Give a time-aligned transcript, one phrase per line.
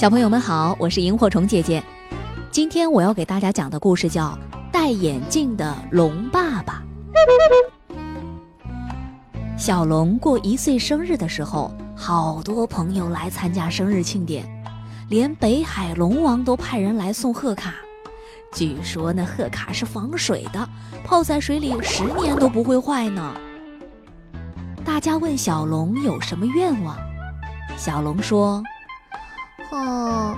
[0.00, 1.84] 小朋友们好，我是萤火虫姐姐。
[2.50, 4.28] 今天我要给大家讲的故事叫
[4.72, 6.82] 《戴眼镜的龙爸爸》。
[9.58, 14.48] 小龙过一岁生日的时候，好多朋友来参加生日庆典，
[15.10, 17.74] 连北海龙王都派人来送贺卡。
[18.54, 20.66] 据说那贺卡是防水的，
[21.04, 23.36] 泡在水里十年都不会坏呢。
[24.82, 26.96] 大家问小龙有什么愿望，
[27.76, 28.62] 小龙说。
[29.70, 30.36] 哦，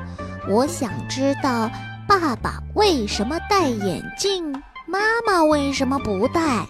[0.49, 1.71] 我想知道
[2.07, 4.53] 爸爸为什么戴眼镜，
[4.87, 6.67] 妈妈为什么不戴？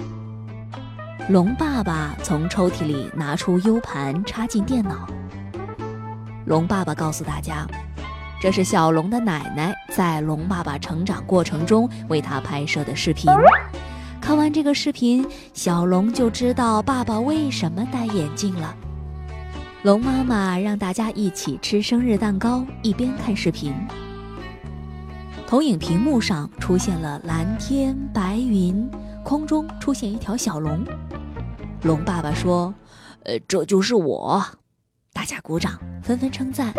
[1.29, 5.09] 龙爸爸从抽屉里拿出 U 盘，插进电脑。
[6.47, 7.67] 龙爸爸告诉大家，
[8.41, 13.33] 这是小龙的奶奶在龙爸爸成长过程中为他拍摄的视频。
[14.21, 18.73] 看完这个视频，小龙就知道爸爸为什么戴眼镜了。
[19.83, 23.75] 龙妈妈让大家一起吃生日蛋糕，一边看视频。
[25.45, 28.89] 投影屏幕上出现了蓝天白云，
[29.25, 30.85] 空中出现一条小龙。
[31.83, 32.73] 龙爸爸说
[33.27, 34.41] ：“呃，这就是我。”
[35.13, 36.73] 大家鼓掌，纷纷称赞：“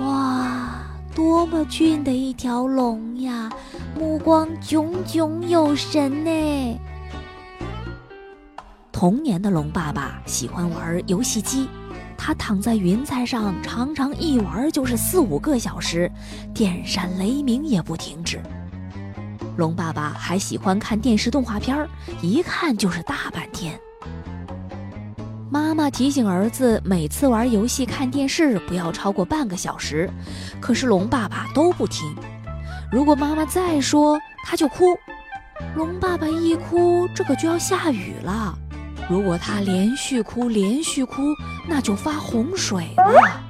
[0.00, 3.48] 哇，多么俊的一条龙呀！
[3.96, 6.80] 目光炯炯有神呢！”
[8.90, 11.68] 童年的龙爸爸喜欢玩游戏机。
[12.18, 16.10] 他躺在云彩上，常常一玩就是四五个小时，
[16.54, 18.40] 电闪雷鸣也不停止。
[19.56, 21.88] 龙爸爸还喜欢看电视动画片
[22.20, 23.78] 一看就是大半天。
[25.48, 30.10] 妈妈提醒儿子，每次玩游戏、看电视不要超过半个小时，
[30.60, 32.14] 可是龙爸爸都不听。
[32.92, 34.86] 如果妈妈再说，他就哭。
[35.74, 38.58] 龙爸爸一哭，这可就要下雨了。
[39.08, 41.34] 如果他连续哭，连续哭，
[41.68, 43.40] 那就发洪水了。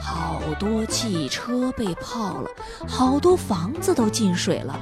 [0.00, 2.48] 好多汽车被泡了，
[2.86, 4.78] 好多房子都进水了。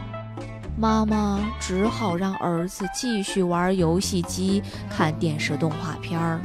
[0.77, 6.41] 妈妈只好让儿子继续玩游戏机、看电视动画片儿。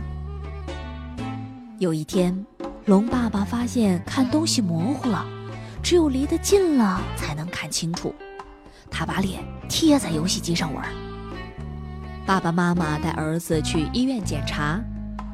[1.80, 2.46] 有一天，
[2.86, 5.26] 龙爸爸发现看东西模糊了，
[5.84, 8.16] 只有离得近了才能看清楚。
[8.90, 11.03] 他把脸贴在游戏机上玩。
[12.26, 14.82] 爸爸妈妈带儿子去医院检查，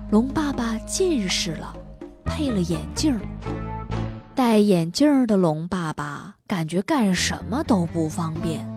[0.09, 1.71] 龙爸爸近视了，
[2.25, 3.15] 配了眼镜。
[4.33, 8.67] 戴眼镜的龙爸爸感觉干什么都不方便。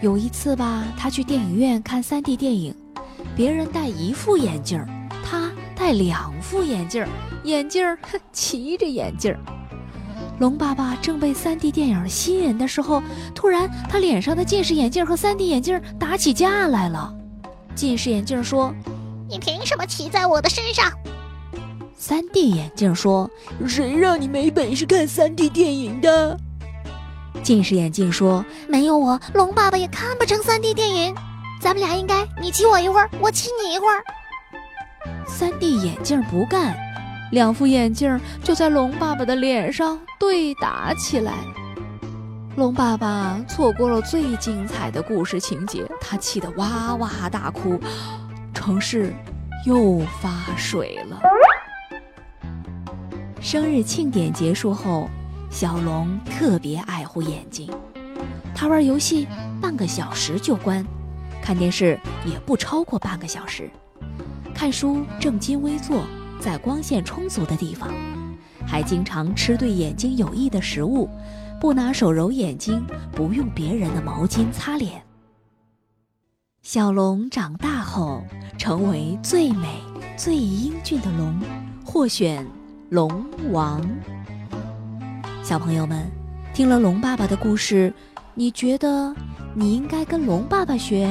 [0.00, 2.72] 有一次吧，他去电影院看 3D 电影，
[3.34, 4.80] 别人戴一副眼镜，
[5.24, 7.04] 他戴两副眼镜，
[7.42, 7.98] 眼镜儿
[8.32, 9.57] 骑着眼镜儿。
[10.38, 13.02] 龙爸爸正被 3D 电影吸引的时候，
[13.34, 17.12] 突然他脸上的近视眼镜和 3D 眼镜打起架来了。
[17.74, 18.72] 近视眼镜说
[19.28, 20.92] ：“你凭什么骑在我的身上
[22.00, 23.28] ？”3D 眼镜说
[23.66, 26.38] ：“谁让你没本事看 3D 电影的？”
[27.42, 31.14] 近视眼镜说：“没有我，龙爸爸也看不成 3D 电影。
[31.60, 34.04] 咱们俩应该你骑我一会儿，我骑你一会儿。
[35.26, 36.76] ”3D 眼镜不干。
[37.30, 41.34] 两副眼镜就在龙爸爸的脸上对打起来，
[42.56, 47.78] 龙爸爸错过了最精彩的故事情节，他气得哇哇大哭，
[48.54, 49.12] 城市
[49.66, 51.20] 又发水了。
[53.40, 55.08] 生日庆典结束后，
[55.50, 57.70] 小龙特别爱护眼睛，
[58.54, 59.28] 他玩游戏
[59.60, 60.82] 半个小时就关，
[61.42, 63.70] 看电视也不超过半个小时，
[64.54, 66.02] 看书正襟危坐。
[66.40, 67.92] 在光线充足的地方，
[68.66, 71.08] 还经常吃对眼睛有益的食物，
[71.60, 75.02] 不拿手揉眼睛，不用别人的毛巾擦脸。
[76.62, 78.22] 小龙长大后
[78.58, 79.80] 成为最美、
[80.16, 81.38] 最英俊的龙，
[81.84, 82.46] 获选
[82.90, 83.80] 龙王。
[85.42, 86.06] 小朋友们，
[86.52, 87.92] 听了龙爸爸的故事，
[88.34, 89.14] 你觉得
[89.54, 91.08] 你应该跟龙爸爸学，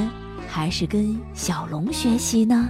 [0.47, 2.69] 还是跟小龙学习呢？